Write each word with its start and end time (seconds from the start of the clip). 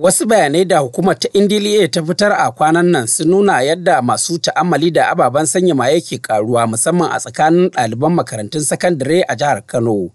Wasu 0.00 0.26
bayanai 0.26 0.64
da 0.64 0.78
hukumar 0.78 1.18
ta 1.18 1.28
Indiliye 1.32 1.88
ta 1.88 2.02
fitar 2.02 2.32
a 2.32 2.50
kwanan 2.52 2.86
nan 2.90 3.06
sun 3.06 3.28
nuna 3.28 3.62
yadda 3.62 4.02
masu 4.02 4.38
ta'ammali 4.38 4.90
da 4.90 5.08
ababen 5.10 5.46
sanya 5.46 5.74
maye 5.74 6.00
ke 6.00 6.18
karuwa 6.18 6.66
musamman 6.66 7.10
a 7.12 7.18
tsakanin 7.20 7.68
ɗaliban 7.70 8.12
makarantun 8.14 8.62
sakandare 8.62 9.22
a 9.28 9.36
jihar 9.36 9.62
Kano. 9.66 10.10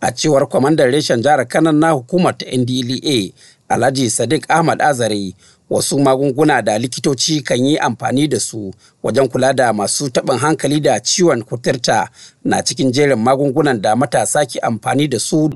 A 0.00 0.10
cewar 0.12 0.48
kwamandan 0.48 0.90
reshen 0.90 1.22
jihar 1.22 1.46
Kano 1.46 1.72
na 1.72 1.90
hukumar 1.90 2.34
ta 2.38 2.46
Indiliye, 2.46 3.32
Alhaji 3.68 4.10
Sadiq 4.10 4.44
Ahmad 4.50 4.82
Azare, 4.82 5.34
wasu 5.70 5.98
magunguna 5.98 6.62
da 6.62 6.78
likitoci 6.78 7.40
kan 7.40 7.64
yi 7.66 7.78
amfani 7.78 8.28
da 8.28 8.40
su 8.40 8.72
wajen 9.02 9.28
kula 9.28 9.52
da 9.52 9.72
masu 9.72 10.06
taɓin 10.08 10.38
hankali 10.38 10.80
da 10.80 11.00
ciwon 11.00 11.42
kuturta 11.42 12.08
na 12.44 12.62
cikin 12.62 12.90
jerin 12.92 13.18
magungunan 13.22 13.80
da 13.80 13.96
matasa 13.96 14.46
ke 14.46 14.58
amfani 14.58 15.08
da 15.08 15.18
su 15.18 15.50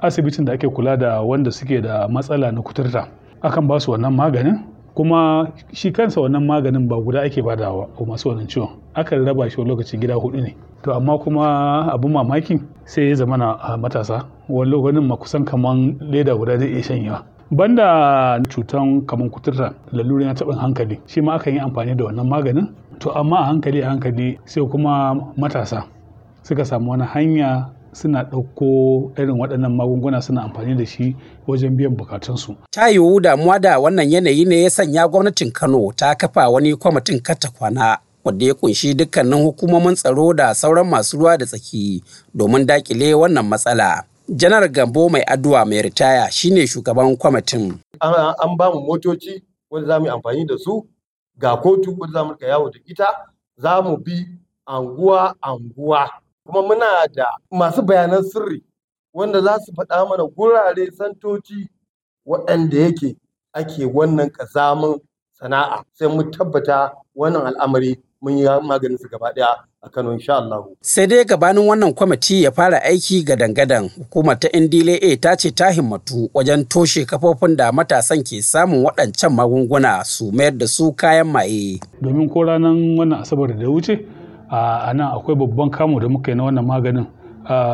asibitin 0.00 0.44
da 0.44 0.52
ake 0.52 0.68
kula 0.68 0.96
da 0.96 1.20
wanda 1.20 1.50
suke 1.50 1.80
da 1.82 2.08
matsala 2.08 2.52
na 2.52 2.62
kuturta 2.62 3.06
akan 3.42 3.66
ba 3.68 3.80
su 3.80 3.90
wannan 3.92 4.14
maganin 4.14 4.64
kuma 4.96 5.52
shi 5.72 5.92
kansa 5.92 6.20
wannan 6.20 6.44
maganin 6.46 6.88
ba 6.88 6.96
guda 6.96 7.20
ake 7.22 7.42
badawa 7.44 7.86
ko 7.96 8.04
masu 8.08 8.28
wannan 8.32 8.48
ciwon. 8.48 8.68
Akan 8.96 9.24
raba 9.28 9.44
shi 9.50 9.60
lokaci 9.60 9.98
gida 10.00 10.14
huɗu 10.16 10.40
ne. 10.40 10.56
To 10.82 10.92
amma 10.96 11.18
kuma 11.18 11.44
abin 11.92 12.12
mamaki 12.12 12.60
sai 12.84 13.08
ya 13.12 13.14
zama 13.14 13.36
na 13.36 13.76
matasa 13.76 14.24
wani 14.48 14.70
lokacin 14.70 15.04
ma 15.04 15.16
kusan 15.16 15.44
kaman 15.44 15.98
leda 16.00 16.32
guda 16.36 16.56
zai 16.58 16.68
iya 16.72 16.82
shanyewa. 16.82 17.18
Banda 17.50 18.40
cutan 18.48 19.04
kaman 19.06 19.28
kuturta 19.30 19.74
lalurin 19.92 20.32
taɓin 20.34 20.56
hankali 20.58 20.96
shi 21.06 21.20
ma 21.20 21.36
akan 21.36 21.52
yi 21.54 21.60
amfani 21.60 21.94
da 21.94 22.04
wannan 22.04 22.26
maganin. 22.28 22.66
To 23.00 23.12
amma 23.12 23.36
a 23.36 23.44
hankali 23.52 23.82
a 23.84 23.88
hankali 23.92 24.38
sai 24.48 24.64
kuma 24.64 25.12
matasa 25.36 25.84
suka 26.42 26.64
samu 26.64 26.90
wani 26.96 27.04
hanya 27.04 27.68
suna 27.96 28.22
ɗauko 28.30 28.66
irin 29.16 29.38
waɗannan 29.40 29.72
magunguna 29.74 30.22
suna 30.22 30.42
amfani 30.42 30.74
da 30.74 30.86
shi 30.86 31.16
wajen 31.46 31.76
biyan 31.76 31.96
bukatunsu. 31.96 32.56
Ta 32.70 32.88
yiwu 32.88 33.20
damuwa 33.20 33.58
da 33.58 33.78
wannan 33.78 34.10
yanayi 34.12 34.44
ne 34.44 34.62
ya 34.62 34.70
sanya 34.70 35.08
gwamnatin 35.08 35.52
Kano 35.52 35.92
ta 35.96 36.14
kafa 36.14 36.48
wani 36.48 36.76
kwamitin 36.76 37.20
kata 37.20 37.48
kwana 37.50 37.98
wanda 38.24 38.44
ya 38.46 38.52
ƙunshi 38.54 38.94
dukkanin 38.94 39.42
hukumomin 39.44 39.94
tsaro 39.94 40.32
da 40.34 40.54
sauran 40.54 40.88
masu 40.88 41.18
ruwa 41.18 41.38
da 41.38 41.46
tsaki 41.46 42.02
domin 42.34 42.66
daƙile 42.66 43.14
wannan 43.14 43.46
matsala. 43.48 44.04
Janar 44.28 44.68
Gambo 44.68 45.08
mai 45.08 45.22
addu'a 45.22 45.64
mai 45.64 45.82
ritaya 45.82 46.30
shine 46.30 46.66
shugaban 46.66 47.16
kwamitin. 47.16 47.78
An 48.00 48.56
ba 48.56 48.70
mu 48.74 48.80
motoci 48.80 49.42
wanda 49.70 49.88
za 49.88 49.98
mu 50.00 50.06
yi 50.06 50.10
amfani 50.12 50.44
da 50.46 50.58
su 50.58 50.84
ga 51.38 51.56
kotu 51.56 51.94
wanda 51.98 52.12
za 52.20 52.24
mu 52.24 52.34
yawo 52.40 52.70
da 52.70 52.78
ita 52.86 53.06
za 53.56 53.82
mu 53.82 53.96
bi 53.96 54.26
anguwa 54.66 55.34
anguwa 55.40 56.10
kuma 56.46 56.62
muna 56.62 57.06
da 57.14 57.26
masu 57.50 57.82
bayanan 57.82 58.22
sirri 58.22 58.62
wanda 59.14 59.40
za 59.40 59.58
su 59.60 59.72
faɗa 59.72 60.08
mana 60.08 60.24
gurare 60.36 60.90
santoci 60.90 61.68
waɗanda 62.26 62.78
yake 62.78 63.16
ake 63.52 63.84
wannan 63.94 64.28
ƙazamin 64.32 65.00
sana'a 65.40 65.84
sai 65.92 66.08
mu 66.08 66.22
tabbata 66.30 66.92
wannan 67.16 67.46
al'amari 67.46 67.96
mun 68.22 68.38
yi 68.38 68.44
maganin 68.62 68.98
su 68.98 69.08
gaba 69.08 69.32
ɗaya 69.34 69.48
a 69.82 69.88
Kano 69.90 70.12
insha 70.12 70.36
Allah. 70.36 70.64
Sai 70.80 71.06
dai 71.06 71.24
gabanin 71.24 71.66
wannan 71.68 71.94
kwamiti 71.94 72.42
ya 72.42 72.50
fara 72.52 72.82
aiki 72.82 73.22
ga 73.24 73.36
dangadan 73.36 73.88
hukumar 73.96 74.38
ta 74.40 74.48
NDLA 74.60 75.16
ta 75.20 75.36
ce 75.36 75.50
ta 75.50 75.70
himmatu 75.70 76.30
wajen 76.34 76.64
toshe 76.64 77.04
kafofin 77.04 77.56
da 77.56 77.72
matasan 77.72 78.22
ke 78.24 78.42
samun 78.42 78.82
waɗancan 78.84 79.30
magunguna 79.34 80.04
su 80.04 80.32
mayar 80.32 80.58
da 80.58 80.66
su 80.66 80.92
kayan 80.92 81.26
maye. 81.28 81.78
Domin 82.02 82.28
ko 82.28 82.42
ranar 82.42 82.72
wannan 82.74 83.22
asabar 83.22 83.54
da 83.56 83.66
wuce 83.70 83.94
a 84.50 84.92
nan 84.94 85.08
akwai 85.16 85.36
babban 85.36 85.70
kamu 85.70 86.00
da 86.00 86.08
muka 86.08 86.30
yi 86.30 86.36
na 86.36 86.44
wannan 86.44 86.66
maganin 86.66 87.06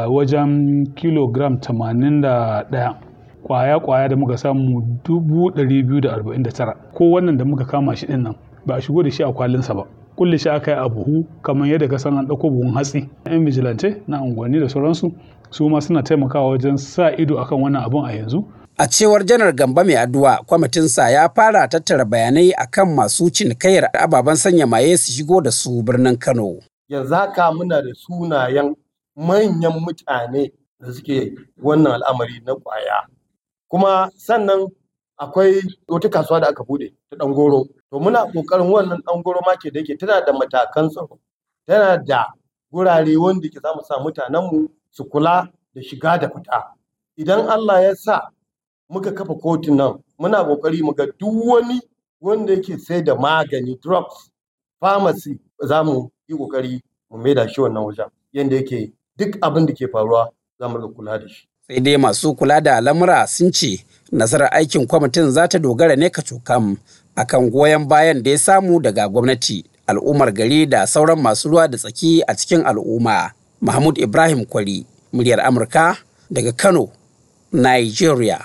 wajen 0.08 0.86
kilogram 0.94 1.56
81 1.56 2.94
kwaya-kwaya 3.42 4.08
da 4.08 4.16
muka 4.16 4.36
samu 4.36 4.80
249 5.04 6.74
ko 6.94 7.10
wannan 7.10 7.36
da 7.38 7.44
muka 7.44 7.64
kama 7.64 7.96
shi 7.96 8.06
ɗin 8.06 8.22
nan 8.22 8.34
ba 8.66 8.74
a 8.76 8.80
shigo 8.80 9.02
da 9.02 9.10
shi 9.10 9.22
a 9.22 9.32
kwalinsa 9.32 9.74
ba. 9.74 9.84
Kulle 10.16 10.38
shi 10.38 10.48
aka 10.48 10.70
yi 10.70 10.76
a 10.78 10.88
buhu 10.88 11.24
kamar 11.42 11.66
yadda 11.68 11.88
ka 11.88 11.98
san 11.98 12.18
an 12.18 12.26
ɗauko 12.26 12.50
buhun 12.50 12.74
hatsi. 12.74 13.08
Yan 13.26 13.44
vigilante 13.44 14.02
na 14.08 14.22
unguwanni 14.22 14.60
da 14.60 14.68
sauransu 14.68 15.12
su 15.50 15.68
ma 15.68 15.80
suna 15.80 16.02
taimakawa 16.02 16.50
wajen 16.50 16.76
sa 16.76 17.10
ido 17.16 17.40
akan 17.40 17.60
wannan 17.62 17.82
abun 17.84 18.04
a 18.06 18.12
yanzu. 18.12 18.44
A 18.78 18.86
cewar 18.88 19.24
janar 19.26 19.52
Gamba 19.52 19.84
mai 19.84 19.96
addu'a, 19.96 20.36
kwamitinsa 20.46 21.10
ya 21.10 21.28
fara 21.28 21.68
tattara 21.68 22.04
bayanai 22.04 22.52
akan 22.56 22.94
masu 22.94 23.30
cinikayyar 23.30 23.90
ababen 23.92 24.36
sanya 24.36 24.66
maye 24.66 24.96
su 24.96 25.12
shigo 25.12 25.40
da 25.42 25.50
su 25.50 25.82
birnin 25.82 26.16
Kano. 26.18 26.58
Yanzu 26.88 27.14
haka 27.14 27.52
muna 27.52 27.82
da 27.82 27.92
sunayen 27.94 28.74
manyan 29.16 29.72
mutane 29.80 30.52
da 30.80 30.92
suke 30.92 31.34
wannan 31.62 31.92
al'amari 32.00 32.40
na 32.46 32.54
ƙwaya. 32.54 33.06
Kuma 33.68 34.10
sannan 34.16 34.66
akwai 35.20 35.60
wata 35.88 36.08
kasuwa 36.08 36.40
da 36.40 36.48
aka 36.48 36.64
buɗe 36.64 36.92
ta 37.10 37.16
ɗangoro. 37.16 37.68
To 37.90 38.00
muna 38.00 38.24
ƙoƙarin 38.32 38.70
wannan 38.72 39.02
ɗangoro 39.04 39.40
market 39.46 39.74
da 39.74 39.80
yake 39.80 39.98
tana 39.98 40.24
da 40.24 40.32
matakan 40.32 40.88
tsaro. 40.88 41.18
Tana 41.66 42.02
da 42.04 42.26
gurare 42.72 43.16
wanda 43.16 43.48
ke 43.48 43.60
za 43.62 43.74
mu 43.74 43.82
sa 43.84 43.98
mutanenmu 44.00 44.68
su 44.90 45.04
kula 45.04 45.46
da 45.74 45.80
shiga 45.82 46.18
da 46.18 46.28
fita. 46.28 46.72
Idan 47.18 47.46
Allah 47.48 47.82
ya 47.82 47.94
sa 47.94 48.30
muka 48.92 49.12
kafa 49.12 49.34
kotun 49.34 49.76
nan 49.76 49.92
muna 50.18 50.44
ƙoƙari 50.44 50.82
mu 50.82 50.92
ga 50.94 51.06
duk 51.06 51.46
wani 51.46 51.80
wanda 52.20 52.52
yake 52.52 52.78
sai 52.78 53.02
da 53.02 53.14
magani 53.14 53.78
drugs 53.82 54.30
pharmacy 54.80 55.38
za 55.68 55.82
mu 55.84 56.10
yi 56.28 56.36
ƙoƙari 56.36 56.80
mu 57.10 57.18
maida 57.18 57.48
shi 57.48 57.60
wannan 57.60 57.84
wajen 57.84 58.06
yanda 58.32 58.56
yake 58.56 58.92
duk 59.16 59.36
abin 59.40 59.66
da 59.66 59.72
ke 59.72 59.88
faruwa 59.88 60.28
za 60.60 60.68
mu 60.68 60.88
kula 60.94 61.18
da 61.18 61.28
shi. 61.28 61.48
Sai 61.68 61.80
dai 61.80 61.96
masu 61.96 62.34
kula 62.36 62.60
da 62.60 62.80
lamura 62.80 63.26
sun 63.26 63.50
ce 63.52 63.84
nasarar 64.12 64.48
aikin 64.52 64.86
kwamitin 64.86 65.30
za 65.30 65.48
ta 65.48 65.58
dogara 65.58 65.96
ne 65.96 66.10
kacokam 66.10 66.76
akan 67.16 67.50
goyon 67.50 67.88
bayan 67.88 68.22
da 68.22 68.30
ya 68.30 68.38
samu 68.38 68.80
daga 68.80 69.08
gwamnati 69.08 69.64
al'ummar 69.86 70.32
gari 70.32 70.66
da 70.66 70.86
sauran 70.86 71.20
masu 71.20 71.48
ruwa 71.48 71.68
da 71.68 71.78
tsaki 71.78 72.22
a 72.26 72.34
cikin 72.36 72.60
al'umma. 72.66 73.32
Mahmud 73.60 73.98
ibrahim 73.98 74.44
kwari 74.44 74.86
muryar 75.12 75.40
amurka 75.40 75.96
daga 76.30 76.52
kano 76.52 76.88
nigeria. 77.52 78.44